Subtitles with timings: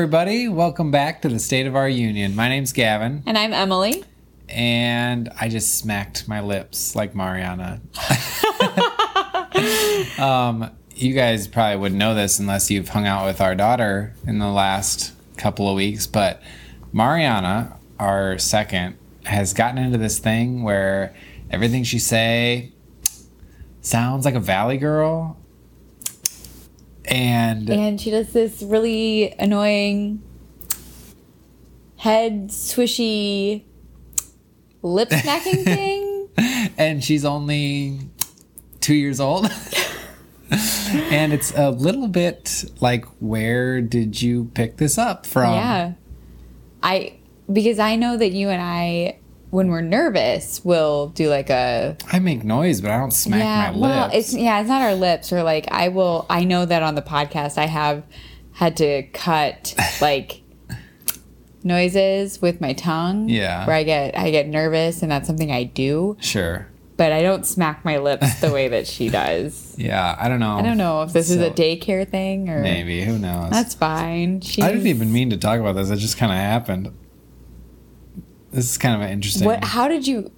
[0.00, 0.46] Everybody.
[0.46, 2.36] Welcome back to the State of Our Union.
[2.36, 4.04] My name's Gavin, And I'm Amalie.
[4.46, 7.80] and I just smacked my lips like Mariana.
[10.18, 14.38] um, you guys probably wouldn't know this unless you've hung out with our daughter in
[14.38, 16.42] the last couple of weeks, but
[16.92, 21.16] Mariana, our second, has gotten into this thing where
[21.50, 22.70] everything she say
[23.80, 25.38] sounds like a valley girl.
[27.06, 30.22] And And she does this really annoying
[31.96, 33.62] head swishy
[34.82, 36.28] lip smacking thing.
[36.76, 38.00] and she's only
[38.80, 39.46] two years old.
[40.50, 45.52] and it's a little bit like, where did you pick this up from?
[45.54, 45.92] yeah.
[46.82, 47.14] I
[47.52, 49.18] because I know that you and I
[49.56, 53.72] when we're nervous we'll do like a I make noise, but I don't smack yeah,
[53.72, 54.14] my well, lips.
[54.14, 57.00] it's yeah, it's not our lips or like I will I know that on the
[57.00, 58.04] podcast I have
[58.52, 60.42] had to cut like
[61.64, 63.30] noises with my tongue.
[63.30, 63.66] Yeah.
[63.66, 66.18] Where I get I get nervous and that's something I do.
[66.20, 66.68] sure.
[66.98, 69.74] But I don't smack my lips the way that she does.
[69.78, 70.56] Yeah, I don't know.
[70.56, 73.04] I don't know if this is a daycare thing or Maybe.
[73.04, 73.50] Who knows?
[73.50, 74.42] that's fine.
[74.42, 75.88] She's, I didn't even mean to talk about this.
[75.88, 76.92] It just kind of happened.
[78.56, 79.44] This is kind of an interesting.
[79.46, 80.32] What how did you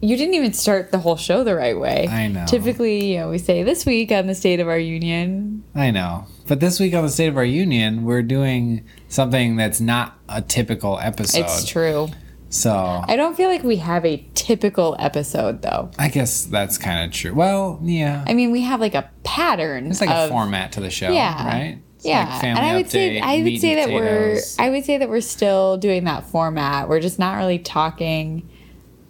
[0.00, 2.06] you didn't even start the whole show the right way.
[2.06, 2.44] I know.
[2.46, 5.64] Typically, you know, we say this week on the state of our union.
[5.74, 6.26] I know.
[6.46, 10.40] But this week on the State of Our Union, we're doing something that's not a
[10.40, 11.40] typical episode.
[11.40, 12.08] It's true.
[12.48, 15.90] So I don't feel like we have a typical episode though.
[15.98, 17.34] I guess that's kind of true.
[17.34, 18.24] Well, yeah.
[18.26, 19.90] I mean, we have like a pattern.
[19.90, 21.46] It's like of, a format to the show, Yeah.
[21.46, 21.82] right?
[21.98, 24.38] It's Yeah, like and I would say I would say that we're.
[24.58, 26.88] I would say that we're still doing that format.
[26.88, 28.48] We're just not really talking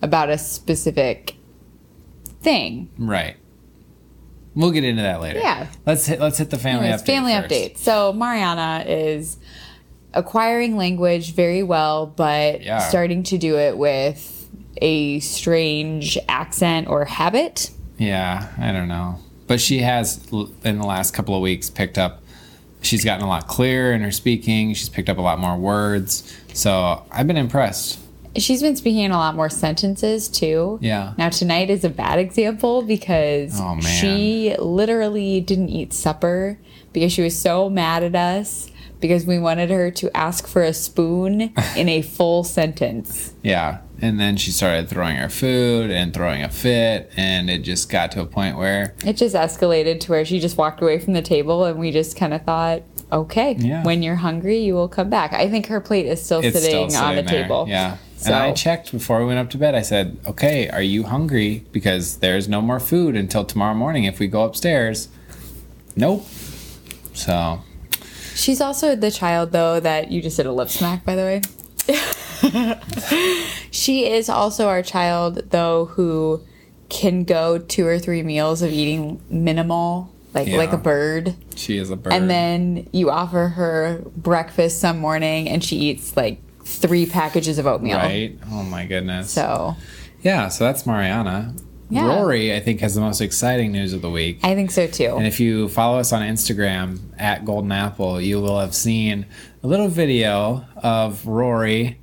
[0.03, 1.35] about a specific
[2.41, 2.89] thing.
[2.99, 3.37] right.
[4.55, 5.39] We'll get into that later.
[5.39, 5.69] Yeah.
[5.87, 7.07] Let's hit let's hit the family Anyways, update.
[7.07, 7.49] family first.
[7.51, 7.77] update.
[7.79, 9.37] So Mariana is
[10.15, 12.79] acquiring language very well, but Yeah.
[12.79, 14.49] starting to do it with
[14.81, 17.71] a strange accent or habit.
[17.99, 19.17] Yeah, I don't know,
[19.47, 20.21] but she has
[20.65, 22.23] in the last couple of weeks picked up.
[22.83, 24.73] She's gotten a lot clearer in her speaking.
[24.75, 26.35] She's picked up a lot more words.
[26.55, 27.99] So I've been impressed.
[28.37, 30.79] She's been speaking in a lot more sentences too.
[30.81, 31.15] Yeah.
[31.19, 36.59] Now tonight is a bad example because Oh, she literally didn't eat supper
[36.93, 40.73] because she was so mad at us because we wanted her to ask for a
[40.73, 43.33] spoon in a full sentence.
[43.43, 43.79] Yeah.
[44.01, 48.13] And then she started throwing her food and throwing a fit, and it just got
[48.13, 51.23] to a point where It just escalated to where she just walked away from the
[51.23, 53.83] table and we just kind of thought, okay, Yeah.
[53.83, 55.33] when you're hungry, you will come back.
[55.33, 57.43] I think her plate is still sitting, still on the there.
[57.43, 57.67] table.
[57.69, 57.97] Yeah.
[58.19, 59.75] So- And I checked before we went up to bed.
[59.75, 61.65] I said, "Okay, are you hungry?
[61.73, 65.09] Because there's no more food until tomorrow morning if we go upstairs."
[65.97, 66.25] Nope.
[67.15, 67.61] So
[68.37, 71.41] She's also the child, though, that you just did a lip smack, by the way.
[73.71, 76.43] she is also our child, though, who
[76.89, 81.35] can go two or three meals of eating minimal, like like a bird.
[81.57, 82.13] she is a bird.
[82.13, 87.67] And then you offer her breakfast some morning, and she eats like three packages of
[87.67, 87.97] oatmeal.
[87.99, 88.39] right?
[88.51, 89.31] Oh my goodness.
[89.31, 89.77] So
[90.23, 90.49] yeah.
[90.49, 91.55] So that's Mariana.
[91.91, 92.07] Yeah.
[92.07, 94.41] Rory, I think, has the most exciting news of the week.
[94.43, 95.17] I think so too.
[95.17, 99.25] And if you follow us on Instagram at GuldenApple, you will have seen
[99.63, 101.99] a little video of Rory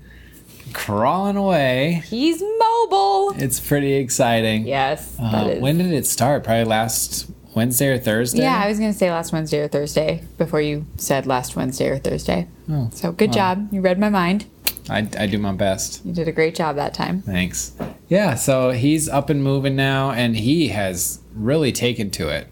[0.76, 2.04] crawling away.
[2.08, 3.34] He's mobile.
[3.38, 4.68] It's pretty exciting.
[4.68, 5.62] Yes, Uh, that is.
[5.62, 6.44] when did it start?
[6.44, 8.42] Probably last Wednesday or Thursday?
[8.44, 11.98] yeah, I was gonna say last Wednesday or Thursday before you said last Wednesday or
[11.98, 12.48] Thursday.
[12.70, 13.70] Oh, So good job.
[13.72, 14.46] You read my mind.
[14.90, 16.06] I, I do my best.
[16.06, 17.22] You did a great job that time.
[17.24, 17.72] Thanks.
[18.08, 22.48] Yeah, so he's up and moving now, and he has really taken to it.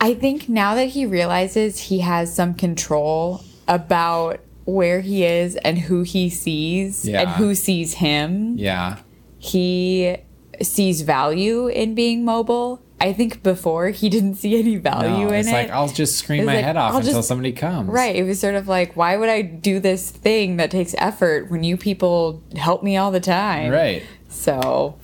[0.00, 5.78] I think now that he realizes he has some control about where he is and
[5.78, 8.98] who he sees and who sees him, Yeah.
[9.38, 10.16] he
[10.60, 12.82] sees value in being mobile.
[13.00, 15.52] I think before he didn't see any value No, in it's it.
[15.52, 17.88] like, I'll just scream my like, head off I'll until just- somebody comes.
[17.88, 18.14] Right.
[18.14, 21.62] It was sort of like, why would I do this thing that takes effort when
[21.64, 23.70] you people help me all the time?
[23.72, 24.02] Right.
[24.28, 24.96] So,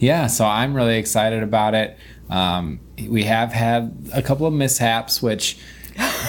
[0.00, 1.96] Yeah, so I'm really excited about it.
[2.30, 5.58] Um, we have had a couple of mishaps, which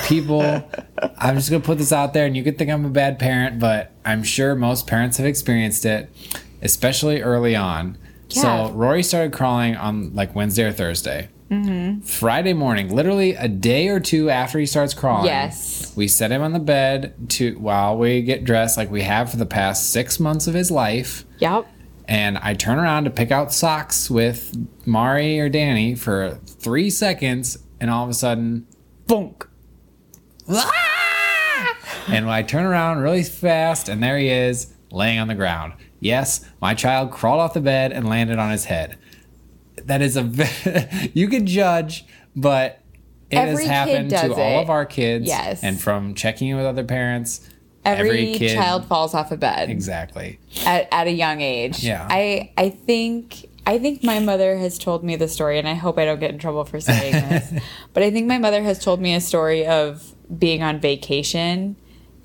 [0.06, 0.42] people,
[1.18, 3.20] I'm just going to put this out there, and you could think I'm a bad
[3.20, 6.10] parent, but I'm sure most parents have experienced it,
[6.62, 7.98] especially early on.
[8.30, 8.68] Yeah.
[8.68, 11.30] So Rory started crawling on like Wednesday or Thursday.
[11.52, 12.02] Mm-hmm.
[12.02, 15.28] Friday morning, literally a day or two after he starts crawling.
[15.28, 15.94] Yes.
[15.96, 19.38] We set him on the bed to while we get dressed, like we have for
[19.38, 21.68] the past six months of his life yep.
[22.08, 24.56] and I turn around to pick out socks with
[24.88, 28.66] Mari or Danny for three seconds, and all of a sudden,
[29.06, 29.46] bonk.
[30.50, 31.78] Ah!
[32.08, 35.74] and I turn around really fast, and there he is laying on the ground.
[36.00, 38.98] Yes, my child crawled off the bed and landed on his head.
[39.86, 42.06] That is a ve- you could judge,
[42.36, 42.82] but
[43.30, 45.28] it Every has happened to does all of our kids.
[45.28, 45.64] Yes.
[45.64, 47.50] and from checking in with other parents,
[47.86, 50.40] Every, child falls off a bed exactly.
[50.66, 51.84] at, at a young age.
[51.84, 52.08] Yeah.
[52.10, 55.98] I I think I think my mother has told me the story, and I hope
[55.98, 57.62] I don't get in trouble for saying this,
[57.94, 61.76] but I think my mother has told me a story of being on vacation,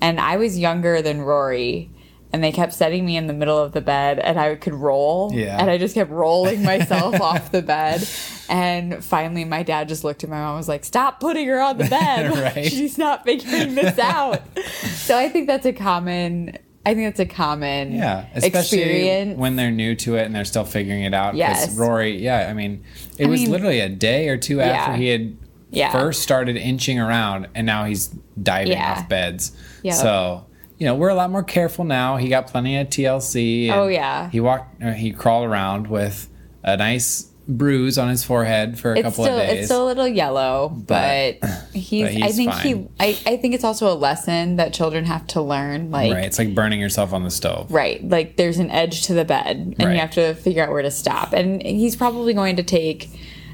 [0.01, 1.91] and I was younger than Rory.
[2.31, 5.31] And they kept setting me in the middle of the bed, and I could roll.
[5.33, 5.57] Yeah.
[5.59, 8.07] And I just kept rolling myself off the bed.
[8.47, 11.59] And finally, my dad just looked at my mom and was like, Stop putting her
[11.59, 12.37] on the bed.
[12.55, 12.65] Right.
[12.71, 14.43] She's not figuring this out.
[14.83, 16.55] so I think that's a common.
[16.85, 19.39] I think that's a common Yeah, especially experience.
[19.39, 21.33] when they're new to it and they're still figuring it out.
[21.35, 21.75] Yes.
[21.75, 22.83] Rory, yeah, I mean,
[23.17, 24.97] it I was mean- literally a day or two after Yeah.
[24.97, 25.35] he had
[25.71, 25.91] Yeah.
[25.91, 28.07] first started inching around, and now he's
[28.41, 28.93] diving Yeah.
[28.99, 29.51] off beds.
[29.83, 29.95] Yep.
[29.95, 30.45] So.
[30.77, 32.15] You know, we're a lot more careful now.
[32.15, 33.67] He got plenty of TLC.
[33.69, 34.29] and Oh, yeah.
[34.29, 36.29] He walked, he crawled around with
[36.63, 39.57] a nice bruise on his forehead for a it's couple still of days.
[39.59, 42.61] it's still a little yellow, but, But- he's, but I think fine.
[42.65, 45.91] he I, I think it's also a lesson that children have to learn.
[45.91, 46.23] Like right.
[46.23, 47.69] It's like burning yourself on the stove.
[47.69, 49.95] right, like there's an edge to the bed and Right.
[49.95, 51.33] you have to figure out where to stop.
[51.33, 53.09] And he's probably going to take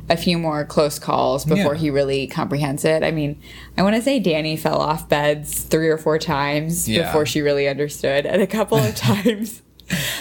[0.10, 1.80] a few more close calls before Yeah.
[1.82, 3.04] he really comprehends it.
[3.04, 3.40] I mean,
[3.78, 7.04] I want to say Danny fell off beds three or four times Yeah.
[7.08, 8.26] before she really understood.
[8.26, 9.62] And a couple of times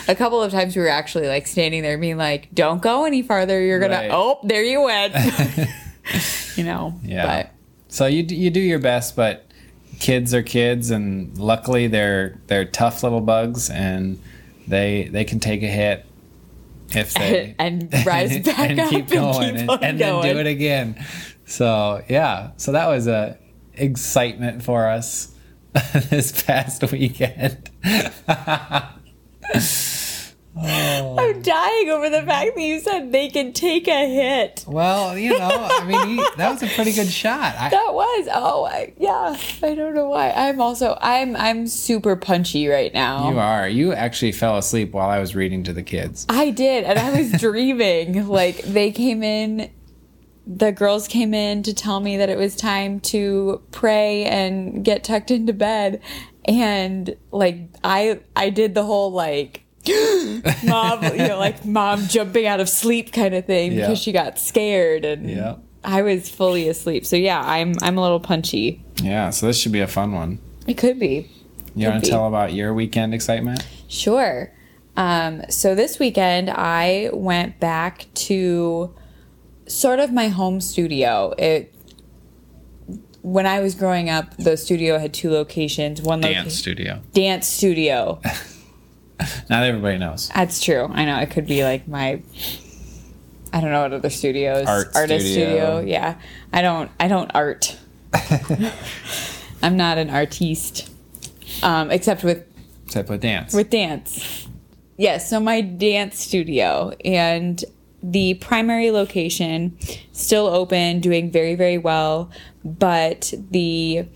[0.08, 3.22] a couple of times we were actually like standing there being like, "Don't go any
[3.22, 3.60] farther.
[3.62, 4.08] You're going Right.
[4.08, 5.14] to Oh, there you went."
[6.56, 6.94] you know.
[7.02, 7.26] Yeah.
[7.26, 7.50] But
[7.88, 9.46] so you you do your best, but
[10.00, 14.18] kids are kids, and luckily they're they're tough little bugs, and
[14.68, 16.04] they they can take a hit
[16.90, 20.22] if they and rise back and up keep going and, and, keep on and then
[20.22, 21.04] do it again.
[21.46, 23.38] So yeah, so that was a
[23.74, 25.34] excitement for us
[26.10, 27.70] this past weekend.
[30.56, 31.16] Oh.
[31.18, 34.64] I'm dying over the fact that you said they can take a hit.
[34.68, 37.56] Well, you know, I mean, he, that was a pretty good shot.
[37.58, 39.36] I, That was oh I, yeah.
[39.62, 40.30] I don't know why.
[40.30, 43.30] I'm also I'm I'm super punchy right now.
[43.30, 43.68] you are.
[43.68, 46.24] You actually fell asleep while I was reading to the kids.
[46.28, 48.28] I did, and I was dreaming.
[48.28, 49.72] Like they came in,
[50.46, 55.02] the girls came in to tell me that it was time to pray and get
[55.02, 56.00] tucked into bed,
[56.44, 59.62] and like I I did the whole like.
[60.64, 63.82] mom, you know, like mom jumping out of sleep kind of thing Yeah.
[63.82, 65.56] because she got scared and Yeah.
[65.82, 67.04] I was fully asleep.
[67.04, 68.82] So yeah, I'm I'm a little punchy.
[69.02, 70.38] Yeah, so this should be a fun one.
[70.66, 71.30] It could be.
[71.74, 72.10] You want to be.
[72.10, 73.66] tell about your weekend excitement?
[73.88, 74.50] Sure.
[74.96, 78.94] Um, so this weekend, I went back to
[79.66, 81.34] sort of my home studio.
[81.36, 81.74] It
[83.22, 86.00] when I was growing up, the studio had two locations.
[86.00, 87.02] One Dance location studio.
[87.12, 88.20] dance studio.
[89.50, 90.28] Not everybody knows.
[90.34, 90.88] That's true.
[90.92, 92.22] I know it could be like my.
[93.52, 94.66] I don't know what other studios.
[94.66, 95.80] Art artist studio.
[95.80, 96.18] Yeah,
[96.52, 96.90] I don't.
[96.98, 97.76] I don't art.
[99.62, 100.90] I'm not an artiste,
[101.62, 102.44] um, except with
[102.86, 103.54] Except with dance.
[103.54, 104.46] with dance.
[104.96, 107.64] Yes, so my dance studio and
[108.02, 109.76] the primary location
[110.12, 112.30] still open, doing very very well,
[112.64, 114.06] but the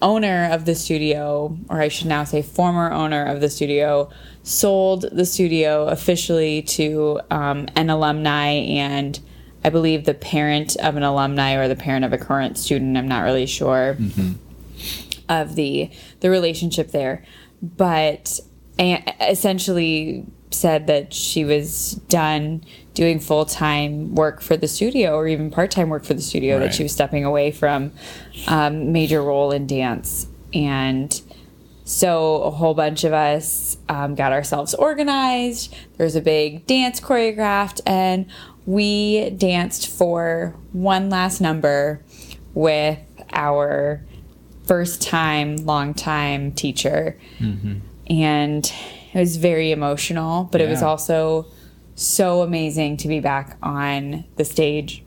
[0.00, 4.10] owner of the studio, or I should now say former owner of the studio,
[4.42, 9.18] sold the studio officially to um, an alumni and
[9.64, 12.96] I believe the parent of an alumni or the parent of a current student.
[12.96, 13.96] I'm not really sure
[15.28, 15.90] of the
[16.20, 17.24] the relationship there,
[17.60, 18.38] but
[18.78, 22.64] a- essentially said that she was done
[22.98, 26.58] doing full time work for the studio or even part time work for the studio.
[26.58, 27.92] That she was stepping away from
[28.48, 31.22] um, major role in dance and.
[31.84, 35.74] So a whole bunch of us um, got ourselves organized.
[35.96, 38.26] There was a big dance choreographed, and
[38.66, 42.02] we danced for one last number
[42.52, 42.98] with
[43.32, 44.02] our
[44.66, 47.16] first time, long time teacher.
[48.10, 48.70] And
[49.14, 51.46] it was very emotional, but it was also
[51.98, 55.02] so amazing to be back on the stage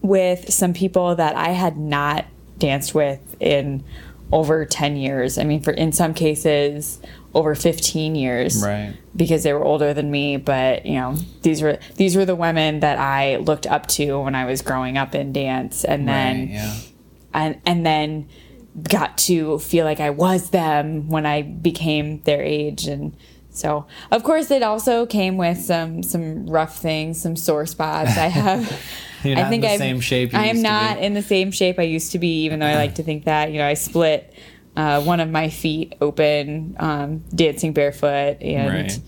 [0.00, 2.24] with some people that I had not
[2.58, 3.84] danced with in
[4.32, 5.36] over 10 years.
[5.36, 7.00] I mean, for in some cases,
[7.34, 8.94] over 15 years Right.
[9.14, 12.80] because they were older than me but you know these were these were the women
[12.80, 16.48] that I looked up to when I was growing up in dance and then Right,
[16.50, 16.74] yeah.
[17.32, 18.28] and and then
[18.82, 23.16] got to feel like I was them when I became their age and
[23.50, 28.26] so of course it also came with some some rough things some sore spots I
[28.28, 28.80] have
[29.24, 31.22] You're I not think in the I'm, same shape you I am not in the
[31.22, 33.66] same shape I used to be even though I like to think that you know
[33.66, 34.32] I split
[34.76, 39.00] uh, one of my feet open, um, dancing barefoot, and Right.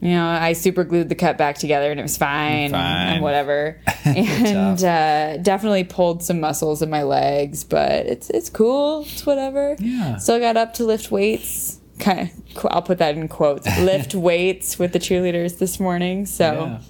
[0.00, 3.14] you know I super glued the cut back together, and it was fine, Fine.
[3.14, 3.80] and whatever.
[4.04, 9.02] and uh, definitely pulled some muscles in my legs, but it's it's cool.
[9.02, 9.76] It's whatever.
[9.78, 10.16] Yeah.
[10.16, 11.79] Still got up to lift weights.
[12.00, 13.66] Kind of, I'll put that in quotes.
[13.80, 16.26] Lift weights with the cheerleaders this morning.
[16.26, 16.52] So.
[16.52, 16.80] Yeah.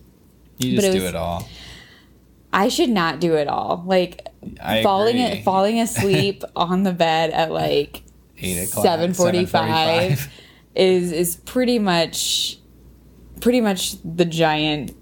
[0.58, 1.48] You just it do was- it all.
[2.52, 3.82] I should not do it all.
[3.86, 4.26] Like
[4.60, 5.42] I falling agree.
[5.42, 8.02] falling asleep on the bed at like
[8.38, 10.28] Eight o'clock, seven forty 7:45.
[10.74, 12.58] is is pretty much
[13.40, 14.94] pretty much the giant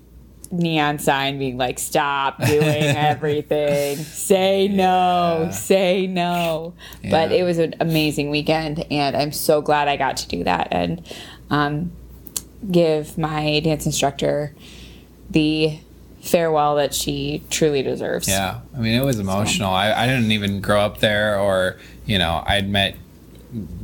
[0.51, 3.97] neon sign being like stop doing everything.
[3.99, 5.51] Say no Yeah.
[5.51, 6.75] say no.
[7.11, 10.69] But it was an amazing weekend and i'm so glad i got to do that
[10.71, 11.07] and
[11.51, 11.93] um,
[12.71, 14.55] give my dance instructor
[15.31, 15.79] the
[16.21, 18.29] farewell that she truly deserves.
[18.29, 19.71] Yeah, I mean, it was emotional.
[19.73, 21.77] I, I didn't even grow up there, or
[22.07, 22.97] you know, I'd met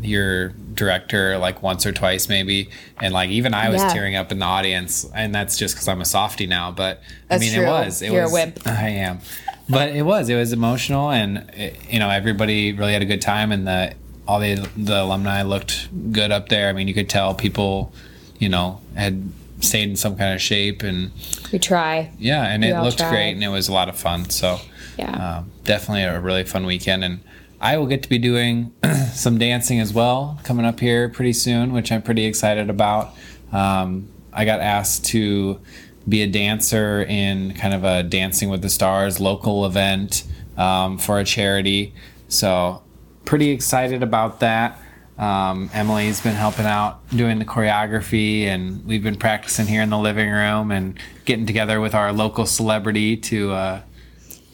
[0.03, 2.69] your director like once or twice maybe,
[3.01, 3.93] and like even I was Yeah.
[3.93, 6.71] tearing up in the audience, and that's just because I'm a softie now.
[6.71, 7.65] But I mean, true.
[7.65, 8.03] it was.
[8.03, 8.61] It You're a was, wimp.
[8.67, 9.21] I am,
[9.69, 10.29] but it was.
[10.29, 13.95] It was emotional, and it, you know, everybody really had a good time, and the
[14.27, 16.69] all the the alumni looked good up there.
[16.69, 17.93] I mean, you could tell people,
[18.39, 19.31] you know, had
[19.61, 21.11] stayed in some kind of shape and
[21.51, 23.11] we try yeah, and We it looked tried.
[23.11, 24.29] great, and it was a lot of fun.
[24.29, 24.61] So,
[24.99, 25.39] Yeah.
[25.39, 27.21] um, definitely a really fun weekend, and
[27.65, 28.75] I will get to be doing
[29.15, 33.15] some dancing as well coming up here pretty soon, which I'm pretty excited about.
[33.53, 35.59] Um, I got asked to
[36.07, 40.25] be a dancer in kind of a Dancing with the Stars local event
[40.59, 41.95] um, for a charity,
[42.29, 42.83] so
[43.25, 44.79] pretty excited about that.
[45.17, 49.97] Um, Amalie's been helping out doing the choreography, and we've been practicing here in the
[49.97, 53.81] living room and getting together with our local celebrity to uh,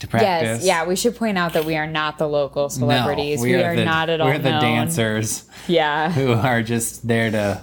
[0.00, 0.58] to practice.
[0.58, 3.38] Yes, yeah, we should point out that we are not the local celebrities.
[3.40, 4.60] No, we, are, the, not at all We're the known.
[4.60, 6.10] dancers Yeah.
[6.10, 7.62] who are just there to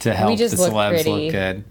[0.00, 1.10] to help just the look celebs pretty.
[1.26, 1.64] look good.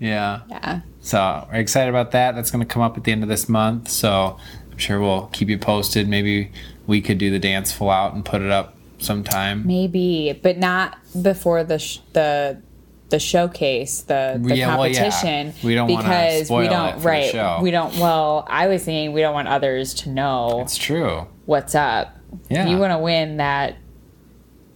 [0.00, 0.40] Yeah.
[0.48, 0.80] Yeah.
[1.00, 2.34] So we're excited about that.
[2.34, 3.88] That's going to come up at the end of this month.
[3.88, 4.36] So
[4.70, 6.08] I'm sure we'll keep you posted.
[6.08, 6.50] Maybe
[6.86, 9.64] we could do the dance full out and put it up sometime.
[9.66, 12.60] Maybe, but not before the sh- the
[13.10, 14.94] the showcase, the, the Yeah, well, yeah.
[15.10, 15.54] competition.
[15.62, 17.30] We don't because spoil we don't right.
[17.30, 17.58] show.
[17.62, 17.96] We don't.
[17.98, 21.26] Well, I was saying we don't want others to know It's true.
[21.46, 22.16] what's up.
[22.50, 22.66] Yeah.
[22.66, 23.76] You want to win that.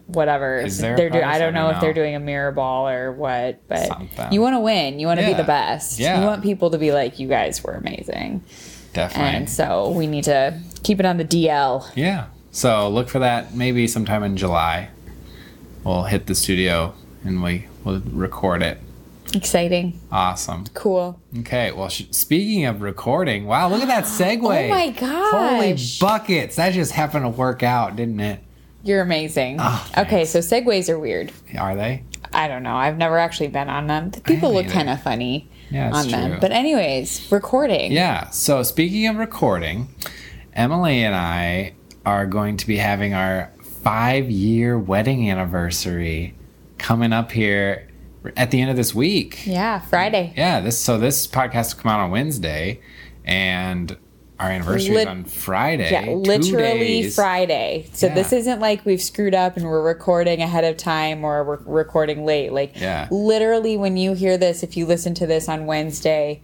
[0.06, 3.12] Whatever Is there they're doing, I don't know if they're doing a mirror ball or
[3.12, 4.30] what, but Something.
[4.32, 4.98] you want to win.
[4.98, 5.98] You want to be the best.
[5.98, 6.20] Yeah.
[6.20, 8.42] You want people to be like, "You guys were amazing,"
[8.92, 9.36] Definitely.
[9.36, 11.88] and so we need to keep it on the DL.
[11.94, 12.26] Yeah.
[12.50, 14.88] So look for that maybe sometime in July.
[15.84, 16.94] We'll hit the studio
[17.24, 18.78] and we will record it.
[19.34, 20.64] Exciting, Awesome.
[20.74, 21.18] cool.
[21.38, 21.72] Okay.
[21.72, 24.66] Well, sh- speaking of recording, wow, look at that oh segue.
[24.66, 25.32] Oh my god.
[25.54, 26.56] Holy buckets.
[26.56, 28.40] That just happened to work out, didn't it?
[28.84, 29.56] You're amazing.
[29.60, 31.32] Oh, okay, so segues are weird.
[31.56, 32.02] Are they?
[32.34, 32.74] I don't know.
[32.76, 34.10] I've never actually been on them.
[34.10, 36.30] The people look kind of funny Yeah, on them.
[36.32, 36.40] true.
[36.40, 37.92] But anyways, recording.
[37.92, 38.28] Yeah.
[38.30, 39.88] So speaking of recording,
[40.56, 41.74] Amalie and I
[42.04, 43.50] are going to be having our
[43.82, 46.34] five year wedding anniversary
[46.82, 47.88] coming up here
[48.36, 49.46] at the end of this week.
[49.46, 50.34] Yeah, Friday.
[50.36, 52.80] Yeah, this so this podcast will come out on Wednesday,
[53.24, 53.96] and
[54.40, 55.90] our anniversary Lit- is on Friday.
[55.92, 57.08] Yeah, literally.
[57.10, 57.86] Friday.
[57.92, 58.14] So Yeah.
[58.14, 62.24] this isn't like we've screwed up and we're recording ahead of time or we're recording
[62.24, 62.52] late.
[62.52, 63.06] Like Yeah.
[63.12, 66.40] literally when you hear this, if you listen to this on Wednesday,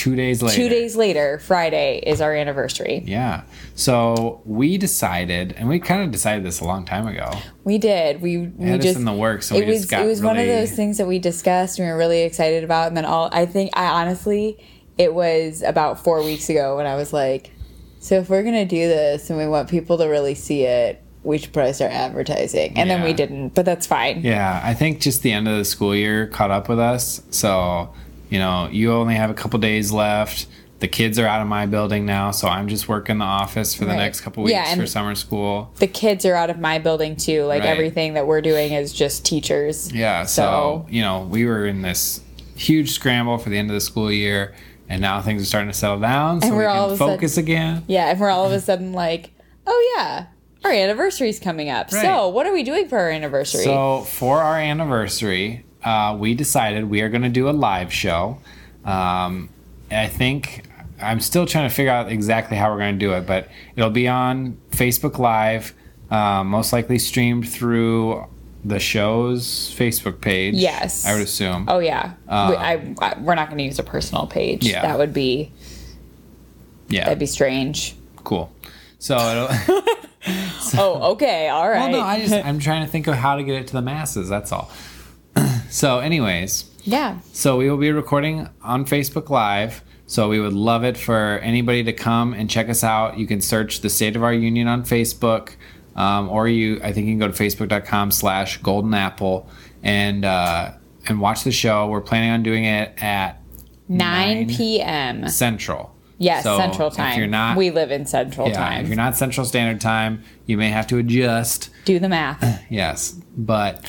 [0.00, 0.56] Two days later.
[0.56, 3.02] two days later, Friday is our anniversary.
[3.06, 3.42] Yeah.
[3.74, 7.30] So we decided, and we kind of decided this a long time ago.
[7.64, 8.22] We did.
[8.22, 10.06] We we had this just in the works, So it we was just got it
[10.06, 12.96] was one of those things that we discussed and we were really excited about and
[12.96, 14.58] then all I think I honestly
[14.96, 17.50] it was about 4 weeks ago when I was like
[17.98, 21.02] so if we're going to do this and we want people to really see it
[21.24, 24.22] we should probably start advertising and then we didn't but that's fine.
[24.22, 27.20] Yeah, I think just the end of the school year caught up with us.
[27.28, 27.92] So,
[28.30, 30.46] you know, you only have a couple days left.
[30.78, 33.84] The kids are out of my building now, so I'm just working the office for
[33.84, 33.98] the Right.
[33.98, 35.70] next couple weeks Yeah, for summer school.
[35.78, 37.44] The kids are out of my building too.
[37.44, 37.68] Like Right.
[37.68, 39.92] everything that we're doing is just teachers.
[39.92, 42.20] Yeah, so, you know, we were in this
[42.56, 44.54] huge scramble for the end of the school year,
[44.88, 46.92] and now things are starting to settle down, so And we we're all can of
[46.92, 47.82] a sudden- focus again.
[47.86, 49.32] Yeah, and we're all of a sudden like,
[49.66, 50.24] "Oh yeah,
[50.64, 51.92] our anniversary's coming up.
[51.92, 52.02] Right.
[52.02, 56.84] So, what are we doing for our anniversary?" So for our anniversary, uh, we decided
[56.90, 58.38] we are going to do a live show.
[58.84, 59.50] Um,
[59.90, 60.64] I think
[61.00, 63.90] I'm still trying to figure out exactly how we're going to do it, but it'll
[63.90, 65.74] be on Facebook Live,
[66.10, 68.26] um, most likely streamed through
[68.64, 70.54] the show's Facebook page.
[70.54, 71.06] Yes.
[71.06, 71.66] I would assume.
[71.68, 74.66] Oh yeah, we, I, I we're not going to use a personal page.
[74.66, 74.82] Yeah.
[74.82, 75.52] that would be
[76.88, 77.04] yeah.
[77.04, 77.96] that'd be strange.
[78.24, 78.52] Cool.
[78.98, 79.82] So it'll,
[80.78, 81.90] oh, okay, all right.
[81.90, 83.82] Well, no, I just I'm trying to think of how to get it to the
[83.82, 84.28] masses.
[84.28, 84.70] That's all.
[85.70, 87.20] So, anyways, yeah.
[87.32, 89.82] so we will be recording on Facebook Live.
[90.06, 93.16] So we would love it for anybody to come and check us out.
[93.16, 95.54] You can search the State of Our Union on Facebook,
[95.94, 99.46] um, or you I think you can go to facebook.com/slash GuldenApple
[99.84, 100.72] and uh,
[101.06, 101.86] and watch the show.
[101.86, 103.40] We're planning on doing it at
[103.88, 105.28] 9 p.m.
[105.28, 105.94] Central.
[106.18, 108.82] Yes, So, Central if you're not- we live in Central Yeah, Time.
[108.82, 111.70] if you're not Central Standard Time, you may have to adjust.
[111.86, 112.62] Do the math.
[112.68, 113.82] Yes, but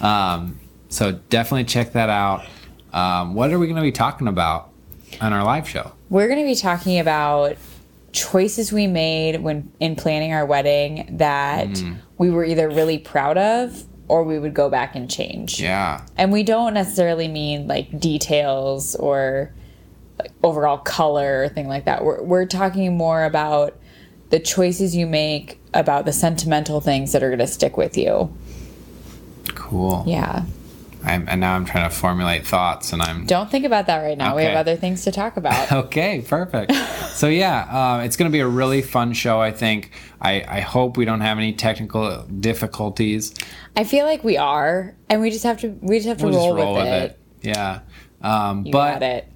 [0.00, 2.44] um, so definitely check that out.
[2.92, 4.70] Um, what are we going to be talking about
[5.20, 5.92] on our live show?
[6.08, 7.56] We're going to be talking about
[8.12, 11.94] choices we made when in planning our wedding that Mm-hmm.
[12.18, 15.60] we were either really proud of or we would go back and change.
[15.60, 19.54] Yeah, And we don't necessarily mean like details or
[20.18, 22.04] like overall color or thing like that.
[22.04, 23.78] We're, we're talking more about
[24.30, 28.36] the choices you make about the sentimental things that are going to stick with you.
[29.70, 30.04] Cool.
[30.06, 30.44] Yeah.
[31.02, 34.18] I'm, and now I'm trying to formulate thoughts, and I'm Don't think about that right
[34.18, 34.36] now.
[34.36, 35.72] We have other things to talk about.
[35.86, 36.20] okay.
[36.28, 36.74] Perfect.
[37.14, 37.60] so yeah,
[38.00, 39.40] uh, it's going to be a really fun show.
[39.40, 39.92] I think.
[40.20, 43.32] I, I hope we don't have any technical difficulties.
[43.76, 46.34] I feel like we are, and we just have to we just have to We'll
[46.34, 47.18] roll, just roll with, with it.
[47.42, 47.48] it.
[47.56, 47.80] Yeah.
[48.20, 49.28] Um, You but got it.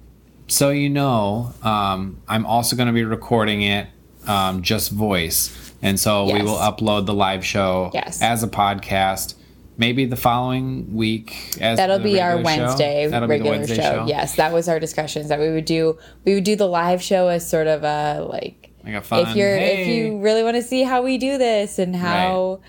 [0.47, 3.87] so you know, um, I'm also going to be recording it
[4.27, 8.21] um, just voice, and so we will upload the live show Yes.
[8.21, 9.34] as a podcast.
[9.77, 11.57] Maybe the following week.
[11.59, 12.43] As That'll be our show.
[12.43, 14.05] Wednesday That'll regular Wednesday show.
[14.07, 15.97] Yes, that was our discussions that we would do.
[16.23, 19.27] We would do the live show as sort of a like Like a fun.
[19.27, 22.61] if you're if you really want to see how we do this and how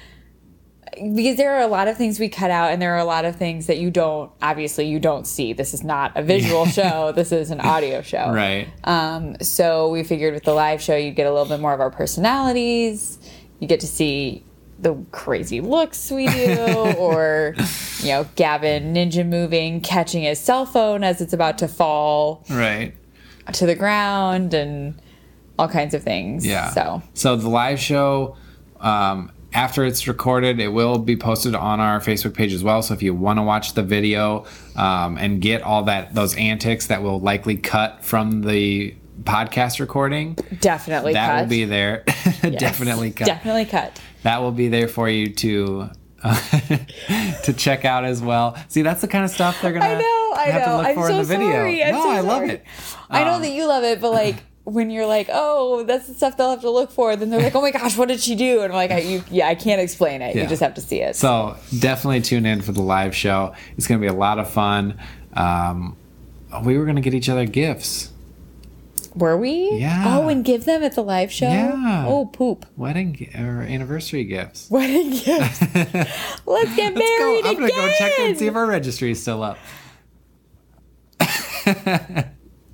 [1.14, 3.26] because there are a lot of things we cut out and there are a lot
[3.26, 7.12] of things that you don't obviously you don't see this is not a visual show
[7.12, 8.68] this is an audio show right.
[8.84, 11.80] um, so we figured with the live show you get a little bit more of
[11.80, 13.18] our personalities
[13.60, 14.42] you get to see
[14.78, 16.56] the crazy looks we do
[16.98, 17.54] or
[18.00, 22.92] you know gavin ninja moving catching his cell phone as it's about to fall right.
[23.52, 25.00] to the ground and
[25.58, 26.70] all kinds of things Yeah.
[26.70, 28.36] so So the live show,
[28.80, 32.82] um, after it's recorded, it will be posted on our Facebook page as well.
[32.82, 34.44] So if you want to watch the video
[34.76, 40.34] um, and get all that those antics that will likely cut from the podcast recording,
[40.60, 41.40] definitely that cut.
[41.40, 42.04] will be there.
[42.42, 43.26] Definitely cut.
[43.26, 45.88] definitely cut that will be there for you to.
[47.44, 48.56] to check out as well.
[48.68, 50.66] See, that's the kind of stuff they're gonna I know, I have know.
[50.68, 51.50] to look I'm for so in the video.
[51.52, 51.84] sorry.
[51.84, 52.50] I'm no, so I love sorry.
[52.50, 52.64] it.
[53.10, 56.14] I know Um, that you love it, but like when you're like, oh, that's the
[56.14, 58.34] stuff they'll have to look for, then they're like, oh my gosh, what did she
[58.34, 58.62] do?
[58.62, 60.34] And I'm like, I, you, yeah, I can't explain it.
[60.34, 60.42] Yeah.
[60.42, 61.14] You just have to see it.
[61.14, 63.54] So definitely tune in for the live show.
[63.76, 64.98] It's going to be a lot of fun.
[65.34, 65.96] Um,
[66.64, 68.10] we were going to get each other gifts,
[69.16, 69.70] Were we?
[69.72, 70.04] Yeah.
[70.18, 71.48] Oh, and give them at the live show.
[71.48, 72.04] Yeah.
[72.06, 72.66] Oh, poop.
[72.76, 74.70] wedding or anniversary gifts.
[74.70, 75.60] Wedding gifts.
[76.46, 76.94] Let's get Let's go.
[76.94, 79.58] married I'm to go check and see if our registry is still up.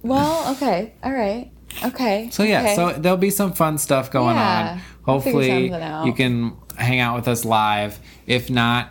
[0.04, 1.52] Well, okay, all right,
[1.84, 2.28] okay.
[2.32, 2.74] So yeah, okay.
[2.74, 4.78] so there'll be some fun stuff going Yeah, on.
[5.04, 5.66] Hopefully,
[6.04, 8.00] you can hang out with us live.
[8.26, 8.90] If not,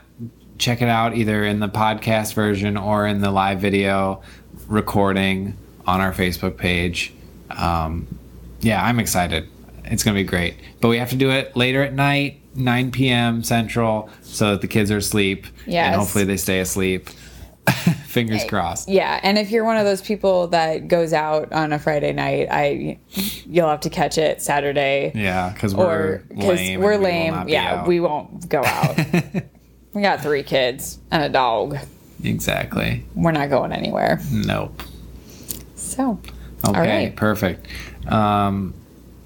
[0.57, 4.21] check it out either in the podcast version or in the live video
[4.67, 7.13] recording on our Facebook page.
[7.57, 8.07] Um,
[8.61, 9.47] yeah, I'm excited.
[9.85, 10.55] It's gonna be great.
[10.79, 13.43] But we have to do it later at night, 9 p.m.
[13.43, 15.47] Central, so that the kids are asleep.
[15.65, 15.87] Yes.
[15.87, 17.09] And hopefully they stay asleep.
[18.07, 18.89] Fingers crossed.
[18.89, 22.47] Yeah, and if you're one of those people that goes out on a Friday night,
[22.51, 22.99] I
[23.45, 26.79] you'll have to catch it Saturday Yeah, because we're because lame.
[26.81, 27.45] we're we lame.
[27.45, 27.87] be Yeah, out.
[27.87, 28.97] we won't go out.
[29.93, 31.77] we got three kids and a dog.
[32.23, 33.05] exactly.
[33.15, 34.19] We're not going anywhere.
[34.31, 34.81] Nope.
[35.75, 36.19] So,
[36.65, 37.15] Okay, right.
[37.15, 37.67] perfect.
[38.07, 38.73] Um,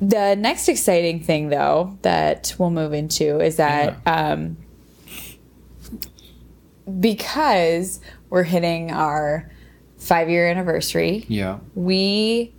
[0.02, 4.58] the next exciting thing, though, that we'll move into is that um,
[7.00, 9.52] because we're hitting our
[9.98, 12.54] five year anniversary, yeah, we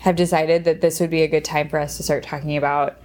[0.00, 3.00] have decided that this would be a good time for us to start talking about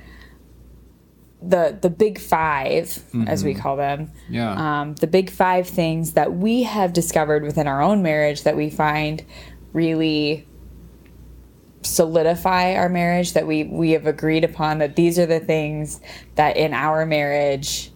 [1.41, 4.11] the the big 5 as we call them.
[4.29, 8.55] Yeah, um, the big five things that we have discovered within our own marriage that
[8.55, 9.23] we find
[9.73, 10.47] really
[11.85, 16.01] solidify our marriage that we we have agreed upon that these are the things
[16.35, 17.91] that in our marriage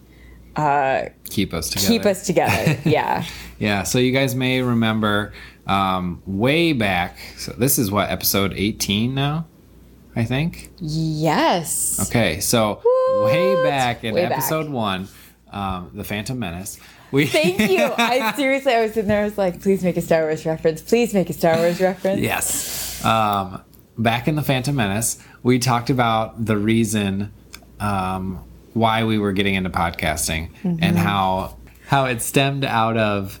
[0.56, 1.88] uh, keep us together.
[1.88, 3.24] keep us together yeah
[3.58, 3.82] Yeah.
[3.84, 5.32] So you guys may remember
[5.66, 7.18] um, way back.
[7.36, 9.46] So this is what episode eighteen now,
[10.16, 10.70] I think.
[10.80, 13.24] yes Okay, so What?
[13.26, 14.32] way back in Way back.
[14.38, 15.08] episode one,
[15.52, 16.80] um, the Phantom Menace.
[17.12, 17.92] We Thank you.
[17.98, 19.20] I seriously, I was sitting there.
[19.22, 20.80] I was like, "Please make a Star Wars reference.
[20.80, 23.04] Please make a Star Wars reference." Yes.
[23.04, 23.62] Um,
[24.02, 27.32] back in the Phantom Menace, we talked about the reason
[27.78, 33.40] um, why we were getting into podcasting and how how it stemmed out of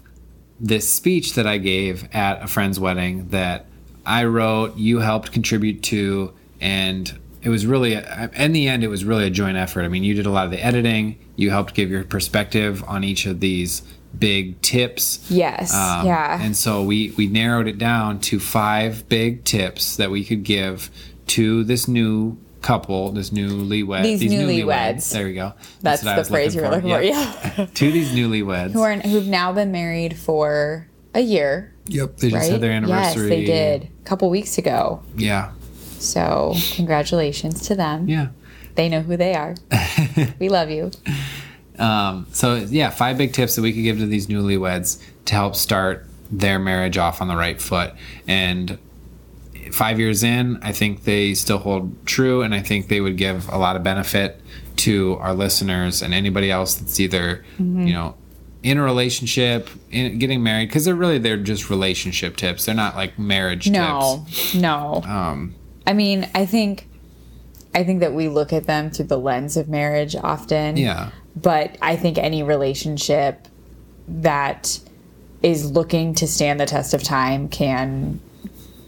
[0.58, 3.66] this speech that I gave at a friend's wedding that
[4.04, 9.04] I wrote, you helped contribute to, and it was really, in the end, it was
[9.04, 9.82] really a joint effort.
[9.82, 13.04] I mean, you did a lot of the editing, you helped give your perspective on
[13.04, 13.82] each of these
[14.18, 15.30] big tips.
[15.30, 15.74] Yes.
[15.74, 16.40] Um, yeah.
[16.40, 20.90] And so we we narrowed it down to five big tips that we could give
[21.28, 25.12] to this new couple, this newlywed, These newlyweds.
[25.12, 25.54] There we go.
[25.80, 27.02] That's, what I the was phrase you were looking for.
[27.02, 27.56] Yep.
[27.56, 27.66] Yeah.
[27.74, 28.72] to these newlyweds.
[28.72, 32.16] Who are who've now been married for a year, yep.
[32.18, 32.52] They just right?
[32.52, 33.28] had their anniversary.
[33.28, 33.84] Yes, they did.
[33.84, 35.02] A couple weeks ago.
[35.16, 35.52] Yeah.
[35.98, 38.08] So congratulations to them.
[38.08, 38.28] Yeah.
[38.74, 39.56] They know who they are.
[40.38, 40.90] we love you.
[41.80, 45.56] Um, so yeah, five big tips that we could give to these newlyweds to help
[45.56, 47.94] start their marriage off on the right foot.
[48.28, 48.78] And
[49.72, 53.48] five years in, I think they still hold true, and I think they would give
[53.48, 54.40] a lot of benefit
[54.76, 58.14] to our listeners and anybody else that's either you know
[58.62, 62.66] in a relationship, in getting married, because they're really they're just relationship tips.
[62.66, 64.96] They're not like marriage No, no.
[65.00, 65.08] tips.
[65.08, 65.54] Um,
[65.86, 66.86] I mean, I think,
[67.74, 70.76] I think that we look at them through the lens of marriage often.
[70.76, 73.46] yeah, But I think any relationship
[74.08, 74.78] that
[75.42, 78.20] is looking to stand the test of time can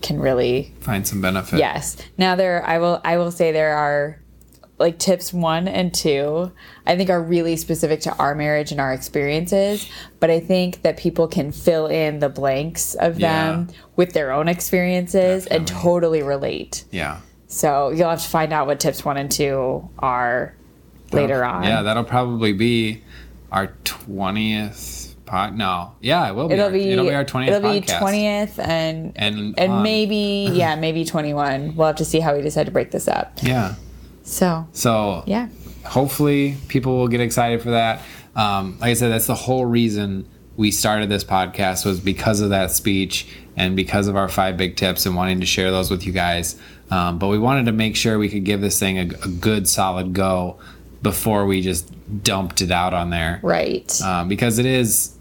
[0.03, 1.59] can really find some benefit.
[1.59, 1.97] Yes.
[2.19, 4.19] Now there I will I will say there are
[4.79, 6.51] like tips 1 and 2
[6.87, 10.97] I think are really specific to our marriage and our experiences, but I think that
[10.97, 16.85] people can fill in the blanks of them with their own experiences and totally relate.
[16.91, 17.21] yeah.
[17.47, 20.55] So you'll have to find out what tips 1 and 2 are
[21.13, 21.65] later on.
[21.65, 23.03] Yeah, that'll probably be
[23.51, 25.57] our twentieth pod.
[25.57, 26.55] No, yeah, it will be.
[26.55, 27.57] It'll our, be it'll be our twentieth.
[27.57, 31.77] It'll be twentieth and And, and um, maybe yeah maybe twenty one.
[31.77, 33.39] We'll have to see how we decide to break this up.
[33.43, 33.75] Yeah.
[34.23, 35.49] So So yeah,
[35.85, 38.03] hopefully people will get excited for that.
[38.35, 42.51] Um, like I said, that's the whole reason we started this podcast was because of
[42.51, 46.07] that speech and because of our five big tips and wanting to share those with
[46.07, 46.59] you guys.
[46.91, 49.67] Um, but we wanted to make sure we could give this thing a, a good
[49.67, 50.59] solid go
[51.03, 51.91] before we just
[52.23, 53.41] dumped it out on there.
[53.43, 54.01] right.
[54.03, 55.15] um, because it is.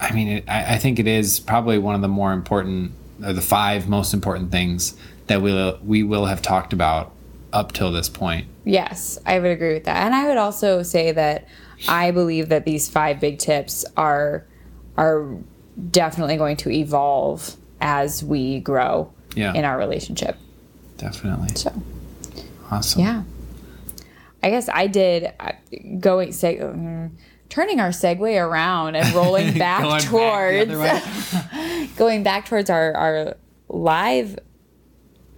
[0.00, 2.92] I mean, it, I, I think it is probably one of the more important,
[3.24, 4.94] or the five most important things
[5.26, 7.12] that we will we will have talked about
[7.52, 8.46] up till this point.
[8.64, 9.96] Yes, I would agree with that.
[10.04, 11.48] And I would also say that
[11.88, 14.44] I believe that these five big tips are
[14.96, 15.26] are
[15.90, 20.36] definitely going to evolve as we grow Yeah, in our relationship.
[20.96, 21.54] definitely.
[21.56, 21.72] So,
[22.70, 23.00] Awesome.
[23.02, 23.22] yeah.
[24.42, 25.52] I guess I did uh,
[26.00, 27.10] going seg- mm,
[27.48, 31.88] turning our segue around and rolling back Going towards way.
[31.96, 33.36] going back towards our our
[33.68, 34.38] live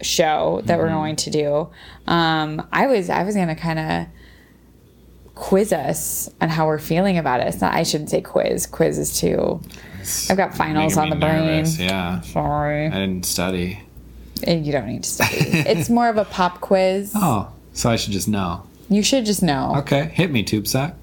[0.02, 0.82] show that Mm-hmm.
[0.82, 1.68] we're going to do.
[2.06, 4.06] Um, I was I was gonna kind of
[5.34, 7.46] quiz us on how we're feeling about it.
[7.48, 8.66] It's not I shouldn't say quiz.
[8.66, 9.60] Quiz is too.
[10.30, 11.64] I've got finals on the me brain.
[11.78, 13.80] Yeah, Sorry, I didn't study.
[14.46, 15.36] And you don't need to study.
[15.38, 17.12] it's more of a pop quiz.
[17.16, 18.66] Oh, so I should just know.
[18.90, 19.74] You should just know.
[19.78, 20.94] Okay, hit me, tube sock.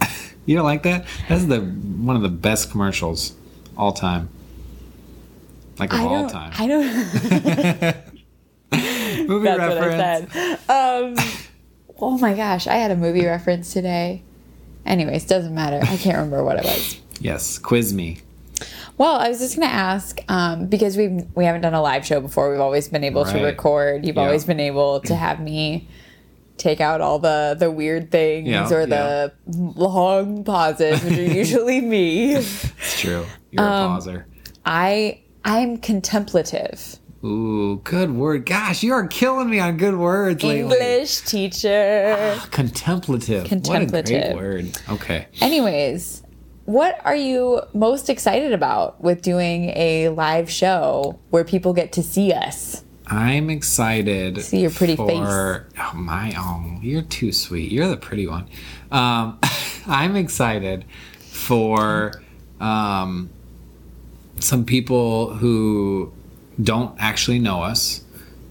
[0.46, 1.06] you don't like that?
[1.28, 3.34] That's the one of the best commercials
[3.76, 4.28] all time.
[5.78, 6.52] Like of I all time.
[6.58, 6.84] I don't.
[9.28, 10.32] Movie That's reference.
[10.34, 10.70] what I said.
[10.70, 11.16] Um,
[11.98, 14.22] oh my gosh, I had a movie reference today.
[14.84, 15.78] Anyways, doesn't matter.
[15.82, 17.00] I can't remember what it was.
[17.20, 18.18] Yes, quiz me.
[18.98, 22.04] Well, I was just going to ask um, because we we haven't done a live
[22.04, 22.50] show before.
[22.50, 24.04] We've always been able to record.
[24.06, 24.22] You've Yeah.
[24.24, 25.88] always been able to have me
[26.56, 31.80] take out all the the weird things Yeah, or the long pauses, which are usually
[31.80, 32.34] me.
[32.36, 33.24] It's true.
[33.50, 34.24] You're Um, a pauser.
[34.64, 36.98] I I'm contemplative.
[37.24, 38.44] Ooh, good word.
[38.44, 40.60] Gosh, you are killing me on good words lately.
[40.76, 42.38] English teacher.
[42.50, 43.44] Contemplative.
[43.44, 43.92] Contemplative.
[43.94, 44.78] What a great word.
[44.90, 45.26] Okay.
[45.40, 46.22] Anyways,
[46.66, 52.02] what are you most excited about with doing a live show where people get to
[52.02, 52.84] see us?
[53.06, 54.40] I'm excited.
[54.40, 55.74] See your pretty for, face.
[55.78, 56.34] Oh my!
[56.36, 57.70] Oh, you're too sweet.
[57.70, 58.46] You're the pretty one.
[58.90, 59.38] Um,
[59.86, 60.84] I'm excited
[61.18, 62.22] for
[62.60, 63.28] um,
[64.38, 66.12] some people who
[66.62, 68.02] don't actually know us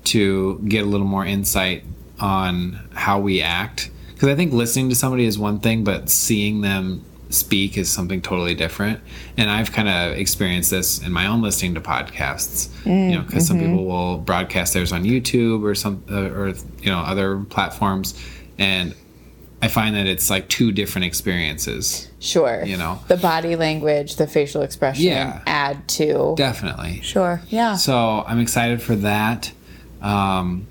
[0.06, 1.84] to get a little more insight
[2.20, 3.90] on how we act.
[4.14, 8.22] Because I think listening to somebody is one thing, but seeing them speak is something
[8.22, 9.00] totally different.
[9.38, 12.70] And I've kind of experienced this in my own listening to podcasts.
[12.86, 16.50] you know, because some people will broadcast theirs on YouTube or some uh, or
[16.82, 18.14] you know other platforms,
[18.58, 18.96] and
[19.62, 22.10] I find that it's like two different experiences.
[22.20, 22.64] Sure.
[22.66, 23.00] You know.
[23.08, 25.42] the body language, the facial expression Yeah.
[25.48, 26.34] add to.
[26.38, 27.02] Definitely.
[27.02, 27.42] Sure.
[27.50, 27.76] Yeah.
[27.76, 29.52] So I'm excited for that.
[30.02, 30.68] Um,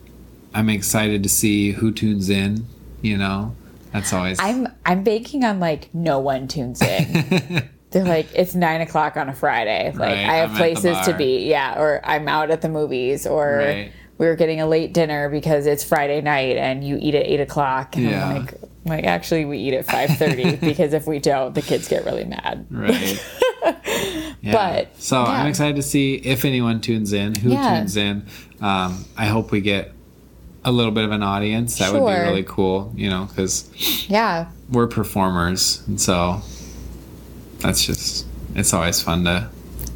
[0.54, 2.66] I'm excited to see who tunes in
[3.00, 3.56] You know,
[3.92, 4.38] that's always.
[4.40, 7.68] I'm I'm banking on like no one tunes in.
[7.90, 9.90] They're like it's nine o'clock on a Friday.
[9.90, 11.46] Like Right, I have I'm places to be.
[11.48, 13.92] Yeah, or I'm out at the movies, or Right.
[14.18, 17.40] we were getting a late dinner because it's Friday night and you eat at eight
[17.40, 17.96] o'clock.
[17.96, 18.26] And Yeah.
[18.28, 21.86] I'm like, like actually we eat at five thirty because if we don't, the kids
[21.86, 22.66] get really mad.
[22.70, 23.22] Right.
[24.40, 24.52] Yeah.
[24.52, 25.28] But, so yeah.
[25.30, 27.76] I'm excited to see if anyone tunes in, who Yeah.
[27.78, 28.26] tunes in.
[28.60, 29.92] Um, I hope we get
[30.64, 31.78] a little bit of an audience.
[31.78, 33.68] That would be really cool, you know, because
[34.08, 36.40] Yeah, we're performers, and so
[37.58, 39.48] that's just it's always fun to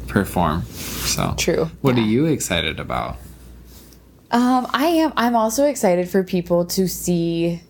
[0.07, 0.63] perform.
[0.63, 1.69] So True.
[1.81, 2.03] What Yeah.
[2.03, 3.17] are you excited about?
[4.31, 5.13] Um, I am.
[5.15, 7.61] I'm also excited for people to see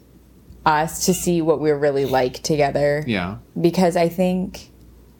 [0.65, 3.03] us, to see what we're really like together.
[3.07, 3.37] Yeah.
[3.59, 4.69] Because I think,